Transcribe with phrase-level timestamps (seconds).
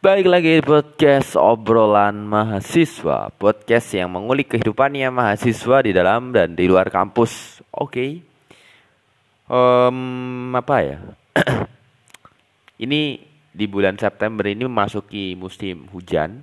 [0.00, 3.28] Baik lagi di podcast obrolan mahasiswa.
[3.36, 7.60] Podcast yang mengulik kehidupannya mahasiswa di dalam dan di luar kampus.
[7.68, 8.24] Oke.
[9.44, 9.98] Em,
[10.56, 11.04] Apa ya?
[12.88, 13.20] Ini
[13.52, 16.40] di bulan September ini memasuki musim hujan.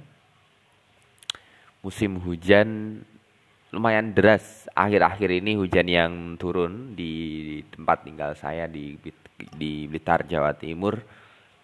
[1.81, 3.01] Musim hujan
[3.73, 4.69] lumayan deras.
[4.77, 9.01] Akhir-akhir ini hujan yang turun di tempat tinggal saya di,
[9.57, 11.01] di Blitar, Jawa Timur.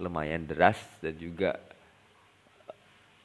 [0.01, 1.53] Lumayan deras dan juga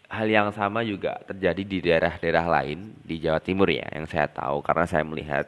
[0.09, 4.65] hal yang sama juga terjadi di daerah-daerah lain di Jawa Timur ya yang saya tahu.
[4.65, 5.47] Karena saya melihat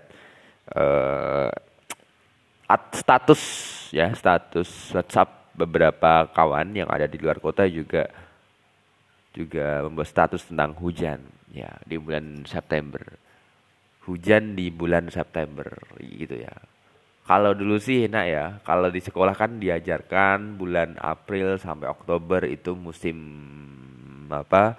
[2.69, 3.43] at- status
[3.91, 8.07] ya status WhatsApp beberapa kawan yang ada di luar kota juga
[9.35, 11.19] juga membuat status tentang hujan
[11.51, 13.03] ya di bulan September.
[14.07, 15.67] Hujan di bulan September
[16.01, 16.55] gitu ya.
[17.27, 22.75] Kalau dulu sih enak ya kalau di sekolah kan diajarkan bulan April sampai Oktober itu
[22.75, 23.17] musim
[24.33, 24.79] apa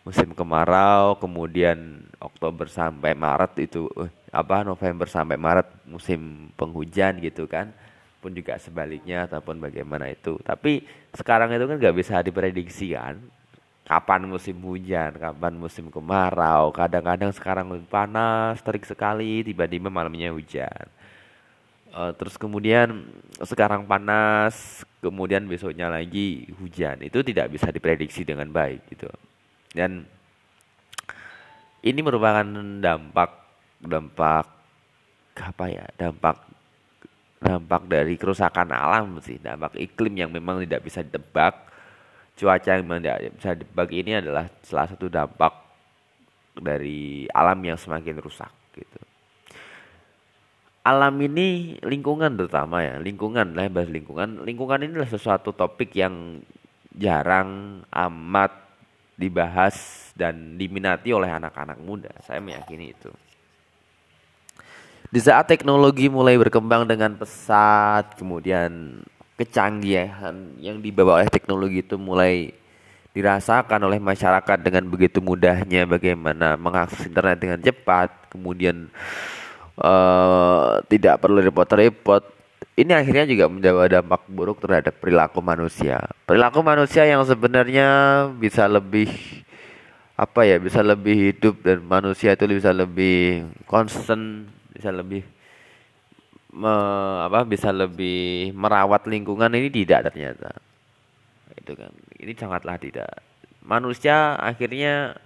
[0.00, 7.44] musim kemarau kemudian Oktober sampai Maret itu eh, apa November sampai Maret musim penghujan gitu
[7.44, 7.68] kan
[8.20, 10.36] pun juga sebaliknya ataupun bagaimana itu.
[10.44, 10.84] Tapi
[11.16, 13.16] sekarang itu kan nggak bisa diprediksi kan
[13.88, 16.72] kapan musim hujan kapan musim kemarau.
[16.72, 20.86] Kadang-kadang sekarang panas terik sekali tiba-tiba malamnya hujan
[21.90, 23.02] Eh, terus kemudian
[23.42, 27.02] sekarang panas, kemudian besoknya lagi hujan.
[27.02, 29.10] Itu tidak bisa diprediksi dengan baik gitu.
[29.74, 30.06] Dan
[31.82, 32.46] ini merupakan
[32.78, 33.30] dampak
[33.82, 34.46] dampak
[35.34, 35.86] apa ya?
[35.98, 36.36] Dampak
[37.42, 41.66] dampak dari kerusakan alam sih, dampak iklim yang memang tidak bisa ditebak.
[42.38, 45.52] Cuaca yang memang tidak bisa ditebak ini adalah salah satu dampak
[46.54, 48.59] dari alam yang semakin rusak
[50.90, 54.42] alam ini lingkungan terutama ya lingkungan lah bahas lingkungan.
[54.42, 56.42] Lingkungan ini adalah sesuatu topik yang
[56.90, 58.50] jarang amat
[59.14, 62.10] dibahas dan diminati oleh anak-anak muda.
[62.26, 63.10] Saya meyakini itu.
[65.10, 69.02] Di saat teknologi mulai berkembang dengan pesat kemudian
[69.34, 72.54] kecanggihan yang dibawa oleh teknologi itu mulai
[73.10, 78.86] dirasakan oleh masyarakat dengan begitu mudahnya bagaimana mengakses internet dengan cepat kemudian
[79.80, 82.22] eh, tidak perlu repot-repot.
[82.80, 86.00] Ini akhirnya juga membawa dampak buruk terhadap perilaku manusia.
[86.24, 87.88] Perilaku manusia yang sebenarnya
[88.40, 89.10] bisa lebih
[90.16, 95.24] apa ya, bisa lebih hidup dan manusia itu bisa lebih constant, bisa lebih
[96.56, 100.56] me- apa bisa lebih merawat lingkungan ini tidak ternyata.
[101.56, 101.92] Itu kan.
[102.16, 103.12] Ini sangatlah tidak.
[103.60, 105.20] Manusia akhirnya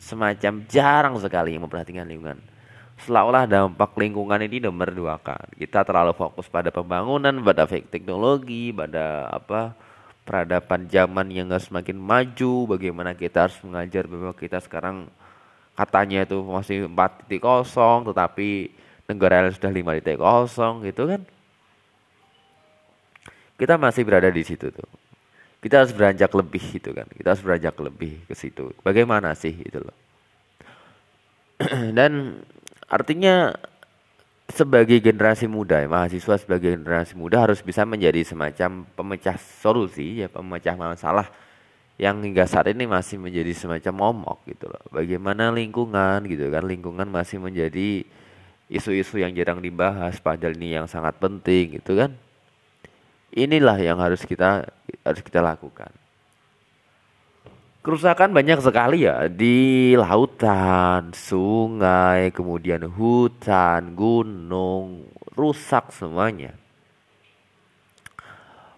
[0.00, 2.40] semacam jarang sekali memperhatikan lingkungan
[3.04, 5.46] seolah-olah dampak lingkungan ini nomor dua kan.
[5.54, 9.74] Kita terlalu fokus pada pembangunan, pada fake teknologi, pada apa
[10.26, 12.76] peradaban zaman yang nggak semakin maju.
[12.76, 15.08] Bagaimana kita harus mengajar bahwa kita sekarang
[15.78, 18.48] katanya itu masih 4.0 tetapi
[19.08, 21.22] negara lain sudah 5.0 gitu kan.
[23.58, 24.90] Kita masih berada di situ tuh.
[25.58, 27.08] Kita harus beranjak lebih gitu kan.
[27.10, 28.70] Kita harus beranjak lebih ke situ.
[28.86, 29.96] Bagaimana sih itu loh.
[31.98, 32.38] Dan
[32.88, 33.52] Artinya
[34.48, 40.72] sebagai generasi muda, mahasiswa sebagai generasi muda harus bisa menjadi semacam pemecah solusi, ya pemecah
[40.72, 41.28] masalah
[42.00, 44.80] yang hingga saat ini masih menjadi semacam momok gitu loh.
[44.88, 48.08] Bagaimana lingkungan gitu kan, lingkungan masih menjadi
[48.72, 52.16] isu-isu yang jarang dibahas, padahal ini yang sangat penting gitu kan.
[53.36, 54.64] Inilah yang harus kita
[55.04, 55.92] harus kita lakukan.
[57.88, 66.52] Kerusakan banyak sekali ya di lautan, sungai, kemudian hutan, gunung, rusak semuanya.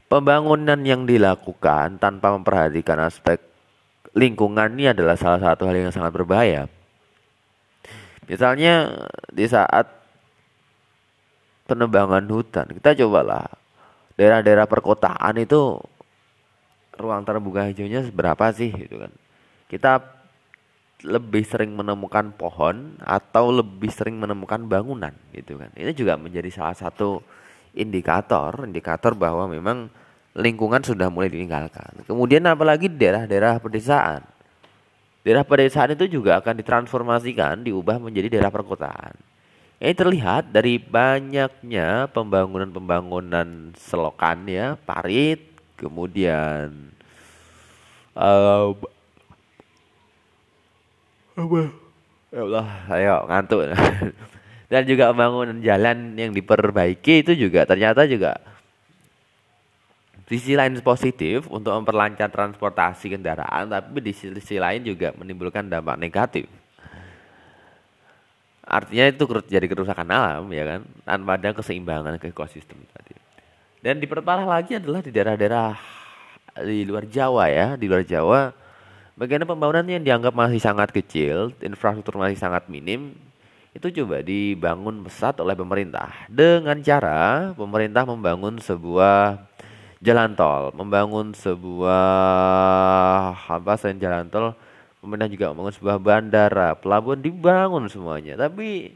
[0.06, 3.42] Pembangunan yang dilakukan tanpa memperhatikan aspek
[4.14, 6.70] lingkungan ini adalah salah satu hal yang sangat berbahaya.
[8.30, 8.94] Misalnya
[9.26, 9.90] di saat
[11.66, 13.42] penebangan hutan, kita cobalah
[14.14, 15.82] daerah-daerah perkotaan itu
[17.00, 19.12] ruang terbuka hijaunya seberapa sih gitu kan.
[19.66, 19.92] Kita
[21.00, 25.72] lebih sering menemukan pohon atau lebih sering menemukan bangunan gitu kan.
[25.72, 27.24] Ini juga menjadi salah satu
[27.72, 29.88] indikator, indikator bahwa memang
[30.36, 32.04] lingkungan sudah mulai ditinggalkan.
[32.04, 34.22] Kemudian apalagi daerah-daerah pedesaan.
[35.20, 39.12] Daerah pedesaan itu juga akan ditransformasikan, diubah menjadi daerah perkotaan.
[39.80, 45.49] Ini terlihat dari banyaknya pembangunan-pembangunan selokan ya, parit,
[45.80, 46.92] kemudian
[48.12, 48.76] uh,
[51.40, 51.56] apa
[52.28, 53.60] ya Allah ayo ngantuk
[54.70, 58.36] dan juga pembangunan jalan yang diperbaiki itu juga ternyata juga
[60.30, 66.46] sisi lain positif untuk memperlancar transportasi kendaraan, tapi di sisi lain juga menimbulkan dampak negatif.
[68.62, 73.09] Artinya itu jadi kerusakan alam ya kan, tanpa ada keseimbangan ke ekosistem tadi.
[73.80, 75.72] Dan diperparah lagi adalah di daerah-daerah
[76.60, 78.52] di luar Jawa ya, di luar Jawa
[79.16, 83.16] bagian pembangunannya yang dianggap masih sangat kecil, infrastruktur masih sangat minim,
[83.72, 89.48] itu coba dibangun pesat oleh pemerintah dengan cara pemerintah membangun sebuah
[90.00, 92.12] jalan tol, membangun sebuah
[93.48, 94.52] apa selain jalan tol,
[95.00, 98.36] pemerintah juga membangun sebuah bandara, pelabuhan dibangun semuanya.
[98.36, 98.92] Tapi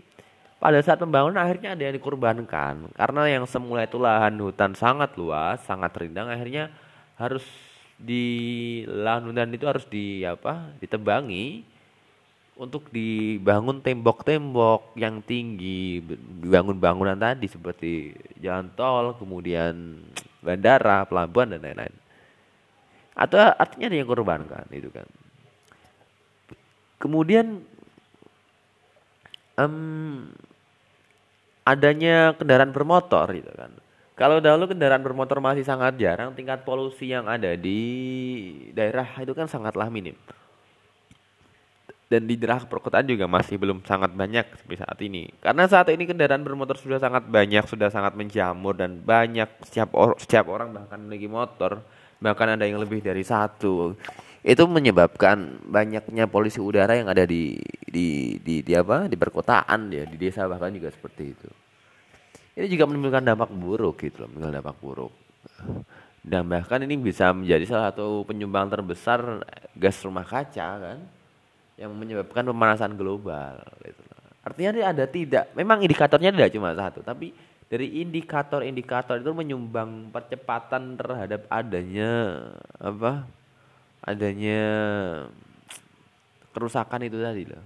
[0.64, 5.60] pada saat pembangunan akhirnya ada yang dikorbankan karena yang semula itu lahan hutan sangat luas,
[5.60, 6.72] sangat rindang akhirnya
[7.20, 7.44] harus
[8.00, 8.24] di
[8.88, 10.72] lahan hutan itu harus di apa?
[10.80, 11.68] ditebangi
[12.56, 16.00] untuk dibangun tembok-tembok yang tinggi,
[16.40, 20.00] dibangun bangunan tadi seperti jalan tol, kemudian
[20.40, 21.96] bandara, pelabuhan dan lain-lain.
[23.12, 25.04] Atau artinya ada yang korbankan itu kan.
[27.02, 27.60] Kemudian
[29.58, 30.30] um,
[31.64, 33.72] adanya kendaraan bermotor gitu kan.
[34.14, 37.80] Kalau dahulu kendaraan bermotor masih sangat jarang, tingkat polusi yang ada di
[38.70, 40.14] daerah itu kan sangatlah minim
[42.14, 45.26] dan di daerah perkotaan juga masih belum sangat banyak seperti saat ini.
[45.42, 50.14] Karena saat ini kendaraan bermotor sudah sangat banyak, sudah sangat menjamur dan banyak setiap or
[50.20, 51.82] setiap orang bahkan memiliki motor,
[52.22, 53.98] bahkan ada yang lebih dari satu.
[54.46, 57.56] Itu menyebabkan banyaknya polusi udara yang ada di
[57.94, 59.06] di di, di apa?
[59.06, 61.50] di perkotaan ya, di desa bahkan juga seperti itu.
[62.58, 65.12] Ini juga menimbulkan dampak buruk gitu loh, menimbulkan dampak buruk.
[66.24, 69.44] Dan bahkan ini bisa menjadi salah satu penyumbang terbesar
[69.76, 70.98] gas rumah kaca kan
[71.78, 74.02] yang menyebabkan pemanasan global gitu.
[74.44, 77.32] Artinya ada tidak, memang indikatornya tidak cuma satu, tapi
[77.68, 82.44] dari indikator-indikator itu menyumbang percepatan terhadap adanya
[82.76, 83.24] apa?
[84.04, 84.62] Adanya
[86.52, 87.64] kerusakan itu tadi loh.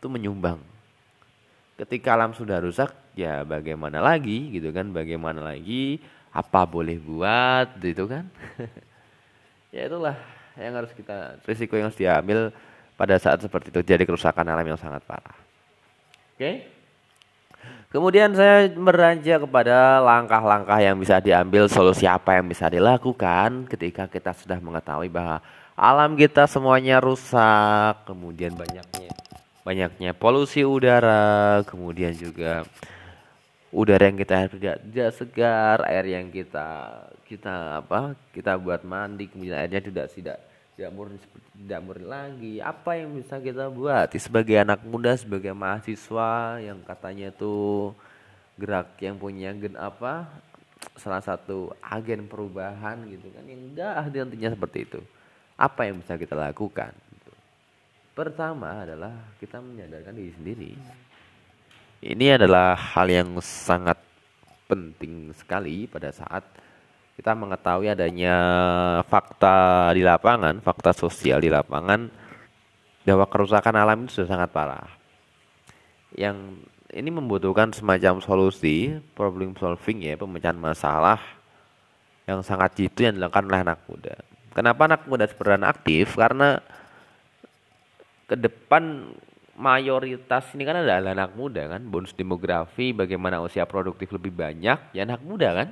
[0.00, 0.56] Itu menyumbang.
[1.76, 4.88] Ketika alam sudah rusak, ya bagaimana lagi gitu kan?
[4.96, 6.00] Bagaimana lagi?
[6.32, 8.24] Apa boleh buat gitu kan?
[9.76, 10.16] ya itulah
[10.56, 12.48] yang harus kita risiko yang harus diambil
[12.96, 15.36] pada saat seperti itu jadi kerusakan alam yang sangat parah.
[16.32, 16.64] Oke.
[17.92, 24.32] Kemudian saya beranjak kepada langkah-langkah yang bisa diambil, solusi apa yang bisa dilakukan ketika kita
[24.32, 25.44] sudah mengetahui bahwa
[25.76, 29.12] alam kita semuanya rusak, kemudian banyaknya
[29.62, 32.64] banyaknya polusi udara, kemudian juga
[33.70, 36.68] udara yang kita tidak tidak segar, air yang kita
[37.28, 40.38] kita apa kita buat mandi, kemudian airnya tidak tidak
[40.74, 41.18] tidak murni
[41.60, 42.54] tidak murni lagi.
[42.64, 44.08] Apa yang bisa kita buat?
[44.16, 47.92] Sebagai anak muda sebagai mahasiswa yang katanya itu
[48.56, 50.28] gerak yang punya gen apa
[50.96, 55.00] salah satu agen perubahan gitu kan yang enggak nantinya seperti itu.
[55.60, 56.96] Apa yang bisa kita lakukan.
[58.12, 60.72] Pertama adalah kita menyadarkan diri sendiri
[62.00, 64.00] ini adalah hal yang sangat
[64.64, 66.46] penting sekali pada saat
[67.20, 68.36] kita mengetahui adanya
[69.04, 72.08] fakta di lapangan, fakta sosial di lapangan
[73.04, 74.88] bahwa kerusakan alam itu sudah sangat parah.
[76.16, 76.64] Yang
[76.96, 81.20] ini membutuhkan semacam solusi, problem solving ya, pemecahan masalah
[82.24, 84.16] yang sangat jitu yang dilakukan oleh anak muda.
[84.56, 86.16] Kenapa anak muda berperan aktif?
[86.16, 86.56] Karena
[88.30, 89.10] ke depan
[89.58, 95.02] mayoritas ini kan adalah anak muda kan, bonus demografi, bagaimana usia produktif lebih banyak, ya
[95.02, 95.68] anak muda kan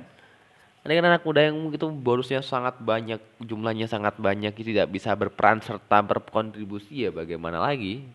[0.79, 5.59] ada kan anak muda yang itu bonusnya sangat banyak, jumlahnya sangat banyak, tidak bisa berperan
[5.59, 8.07] serta berkontribusi ya bagaimana lagi,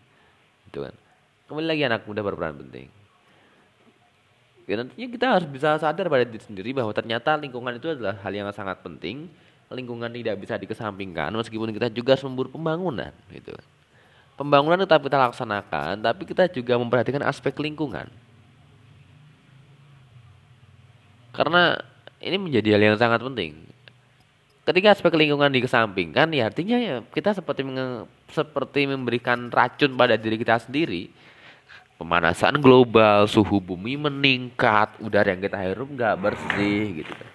[0.69, 0.93] gitu kan.
[1.45, 2.89] Kembali lagi anak muda berperan penting.
[4.65, 8.33] Ya, nantinya kita harus bisa sadar pada diri sendiri bahwa ternyata lingkungan itu adalah hal
[8.33, 9.29] yang sangat penting.
[9.69, 13.53] Lingkungan tidak bisa dikesampingkan meskipun kita juga memburu pembangunan, gitu.
[13.53, 13.65] Kan.
[14.35, 18.11] Pembangunan tetap kita laksanakan, tapi kita juga memperhatikan aspek lingkungan.
[21.31, 21.79] Karena
[22.19, 23.63] ini menjadi hal yang sangat penting.
[24.65, 30.35] Ketika aspek lingkungan dikesampingkan, ya artinya ya kita seperti menge, seperti memberikan racun pada diri
[30.41, 31.13] kita sendiri.
[31.95, 37.29] Pemanasan global, suhu bumi meningkat, udara yang kita hirup nggak bersih gitu kan.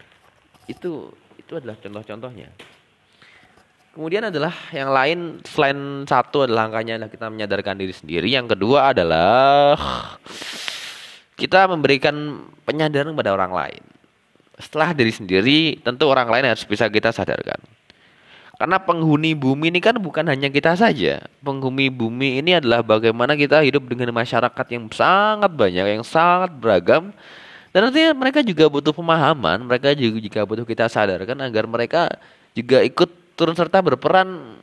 [0.69, 0.93] Itu
[1.39, 2.51] itu adalah contoh-contohnya.
[3.91, 8.29] Kemudian adalah yang lain selain satu adalah angkanya adalah kita menyadarkan diri sendiri.
[8.31, 9.75] Yang kedua adalah
[11.35, 13.83] kita memberikan penyadaran kepada orang lain
[14.61, 17.59] setelah diri sendiri, tentu orang lain harus bisa kita sadarkan.
[18.61, 21.25] Karena penghuni bumi ini kan bukan hanya kita saja.
[21.41, 27.09] Penghuni bumi ini adalah bagaimana kita hidup dengan masyarakat yang sangat banyak, yang sangat beragam.
[27.73, 32.21] Dan nantinya mereka juga butuh pemahaman, mereka juga, butuh kita sadarkan agar mereka
[32.53, 33.09] juga ikut
[33.41, 34.61] turun serta berperan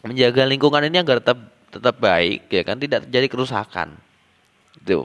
[0.00, 4.00] menjaga lingkungan ini agar tetap tetap baik ya kan tidak terjadi kerusakan.
[4.80, 5.04] Itu.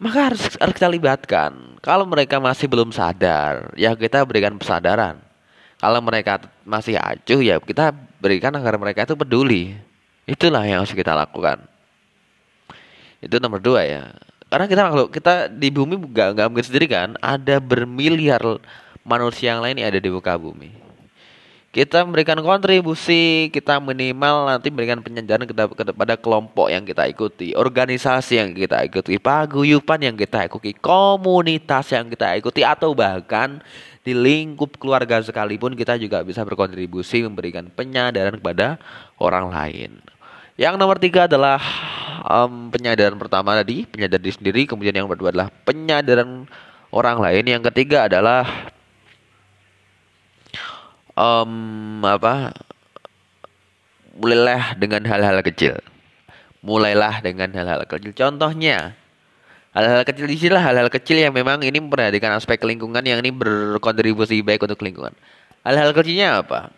[0.00, 1.76] Maka harus, harus kita libatkan.
[1.84, 5.20] Kalau mereka masih belum sadar, ya kita berikan kesadaran.
[5.76, 9.76] Kalau mereka masih acuh ya kita berikan agar mereka itu peduli.
[10.24, 11.60] Itulah yang harus kita lakukan.
[13.20, 14.02] Itu nomor dua ya.
[14.48, 18.40] Karena kita kalau kita di bumi nggak nggak mungkin sendiri kan, ada bermiliar
[19.04, 20.87] manusia yang lain yang ada di muka bumi.
[21.68, 28.56] Kita memberikan kontribusi, kita minimal nanti memberikan penyandaran kepada kelompok yang kita ikuti, organisasi yang
[28.56, 33.60] kita ikuti, paguyuban yang kita ikuti, komunitas yang kita ikuti, atau bahkan
[34.00, 38.80] di lingkup keluarga sekalipun kita juga bisa berkontribusi memberikan penyadaran kepada
[39.20, 40.00] orang lain.
[40.56, 41.60] Yang nomor tiga adalah
[42.24, 46.48] um, penyadaran pertama tadi, penyadaran diri sendiri, kemudian yang kedua adalah penyadaran
[46.88, 48.72] orang lain, yang ketiga adalah
[51.18, 52.54] um, apa?
[54.14, 55.82] Mulailah dengan hal-hal kecil.
[56.62, 58.14] Mulailah dengan hal-hal kecil.
[58.14, 58.94] Contohnya,
[59.74, 64.42] hal-hal kecil di sini hal-hal kecil yang memang ini memperhatikan aspek lingkungan yang ini berkontribusi
[64.46, 65.14] baik untuk lingkungan.
[65.66, 66.70] Hal-hal kecilnya apa?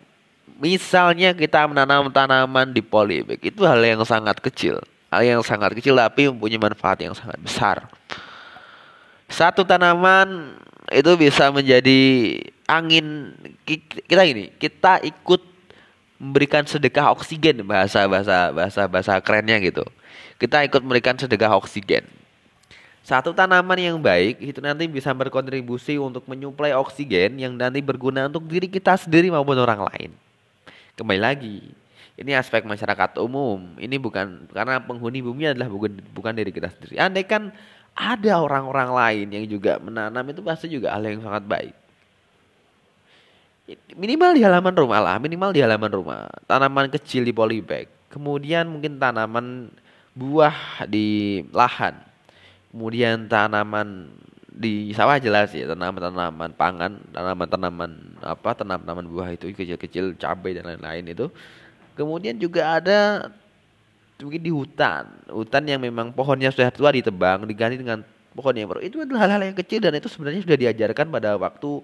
[0.57, 4.81] Misalnya kita menanam tanaman di polybag itu hal yang sangat kecil
[5.11, 7.77] hal yang sangat kecil tapi mempunyai manfaat yang sangat besar.
[9.27, 10.55] Satu tanaman
[10.87, 11.99] itu bisa menjadi
[12.71, 13.35] angin
[13.67, 15.43] kita ini kita ikut
[16.15, 19.83] memberikan sedekah oksigen bahasa bahasa bahasa bahasa kerennya gitu.
[20.39, 22.07] Kita ikut memberikan sedekah oksigen.
[23.01, 28.45] Satu tanaman yang baik itu nanti bisa berkontribusi untuk menyuplai oksigen yang nanti berguna untuk
[28.45, 30.13] diri kita sendiri maupun orang lain.
[30.93, 31.73] Kembali lagi,
[32.13, 33.73] ini aspek masyarakat umum.
[33.81, 37.01] Ini bukan karena penghuni bumi adalah bukan bukan diri kita sendiri.
[37.01, 37.49] Andai kan
[37.97, 41.73] ada orang-orang lain yang juga menanam itu pasti juga hal yang sangat baik.
[43.95, 46.27] Minimal di halaman rumah lah, minimal di halaman rumah.
[46.47, 47.87] Tanaman kecil di polybag.
[48.11, 49.71] Kemudian mungkin tanaman
[50.15, 51.95] buah di lahan.
[52.71, 54.11] Kemudian tanaman
[54.51, 61.07] di sawah jelas ya tanaman-tanaman pangan, tanaman-tanaman apa tanaman-tanaman buah itu kecil-kecil cabai dan lain-lain
[61.15, 61.31] itu
[61.95, 63.29] Kemudian juga ada
[64.21, 68.79] mungkin di hutan, hutan yang memang pohonnya sudah tua ditebang diganti dengan pohon yang baru.
[68.79, 71.83] Itu adalah hal-hal yang kecil dan itu sebenarnya sudah diajarkan pada waktu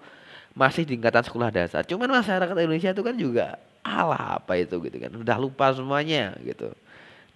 [0.58, 1.86] masih di tingkatan sekolah dasar.
[1.86, 6.74] Cuman masyarakat Indonesia itu kan juga alah apa itu gitu kan, sudah lupa semuanya gitu.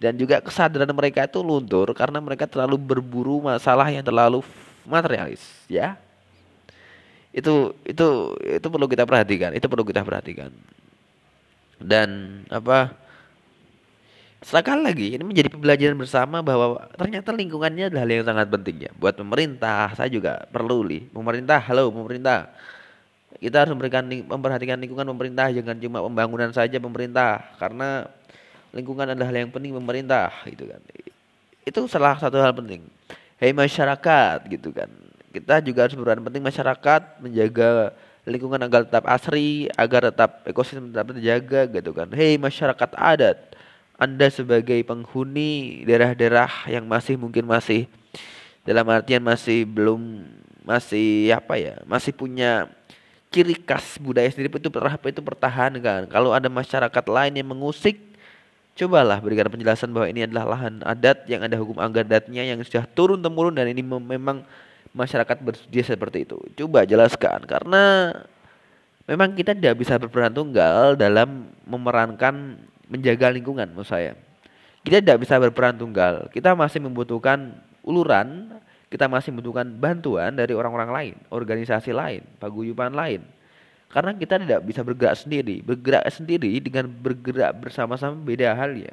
[0.02, 4.42] Dan juga kesadaran mereka itu luntur karena mereka terlalu berburu masalah yang terlalu
[4.82, 5.94] materialis, ya.
[7.30, 10.50] Itu itu itu perlu kita perhatikan, itu perlu kita perhatikan
[11.82, 12.94] dan apa
[14.42, 18.90] sekali lagi ini menjadi pembelajaran bersama bahwa ternyata lingkungannya adalah hal yang sangat penting ya
[18.98, 22.50] buat pemerintah saya juga perlu nih pemerintah halo pemerintah
[23.40, 27.40] kita harus memberikan memperhatikan lingkungan pemerintah jangan cuma pembangunan saja pemerintah.
[27.56, 28.08] Karena
[28.74, 30.80] lingkungan adalah hal yang penting pemerintah gitu kan.
[31.62, 32.84] Itu salah satu hal penting.
[33.38, 34.90] Hei masyarakat gitu kan.
[35.32, 41.10] Kita juga harus berperan penting masyarakat menjaga lingkungan agar tetap asri, agar tetap ekosistem tetap
[41.10, 42.06] terjaga gitu kan.
[42.14, 43.38] Hei masyarakat adat,
[43.98, 47.90] Anda sebagai penghuni daerah-daerah yang masih mungkin masih
[48.62, 50.22] dalam artian masih belum
[50.62, 52.70] masih apa ya, masih punya
[53.32, 56.06] ciri khas budaya sendiri itu itu pertahankan.
[56.06, 57.96] Kalau ada masyarakat lain yang mengusik,
[58.76, 63.24] cobalah berikan penjelasan bahwa ini adalah lahan adat yang ada hukum adatnya yang sudah turun
[63.24, 64.44] temurun dan ini memang
[64.92, 66.36] masyarakat bersedia seperti itu.
[66.60, 68.12] Coba jelaskan karena
[69.08, 72.60] memang kita tidak bisa berperan tunggal dalam memerankan
[72.92, 74.12] menjaga lingkungan menurut saya.
[74.84, 76.28] Kita tidak bisa berperan tunggal.
[76.28, 77.54] Kita masih membutuhkan
[77.86, 78.60] uluran,
[78.92, 83.24] kita masih membutuhkan bantuan dari orang-orang lain, organisasi lain, paguyuban lain.
[83.88, 85.64] Karena kita tidak bisa bergerak sendiri.
[85.64, 88.92] Bergerak sendiri dengan bergerak bersama-sama beda hal ya.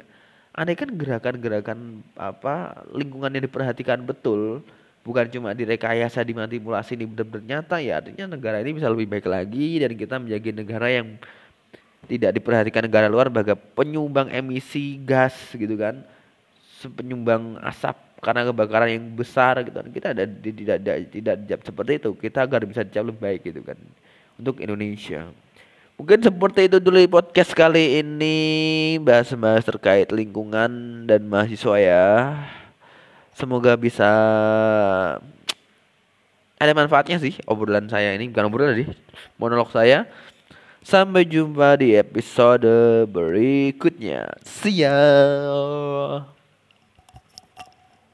[0.55, 4.63] Andai kan gerakan-gerakan apa lingkungan yang diperhatikan betul,
[5.03, 9.79] bukan cuma direkayasa dimanipulasi ini benar-benar nyata ya artinya negara ini bisa lebih baik lagi
[9.79, 11.07] dan kita menjadi negara yang
[12.11, 16.03] tidak diperhatikan negara luar sebagai penyumbang emisi gas gitu kan
[16.95, 19.87] penyumbang asap karena kebakaran yang besar gitu kan.
[19.89, 22.09] Kita ada tidak tidak tidak dijawab seperti itu.
[22.19, 23.77] Kita agar bisa dijawab lebih baik gitu kan.
[24.39, 25.27] Untuk Indonesia.
[25.99, 28.39] Mungkin seperti itu dulu podcast kali ini
[29.03, 32.07] bahas-bahas terkait lingkungan dan mahasiswa ya.
[33.35, 34.07] Semoga bisa
[36.59, 38.31] ada manfaatnya sih obrolan saya ini.
[38.31, 38.87] Bukan obrolan sih
[39.35, 40.07] monolog saya.
[40.79, 44.39] Sampai jumpa di episode berikutnya.
[44.47, 44.95] See ya